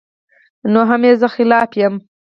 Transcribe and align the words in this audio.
نو 0.71 0.79
هم 0.89 1.01
ئې 1.07 1.13
زۀ 1.19 1.27
خلاف 1.35 1.69
يم 1.81 1.95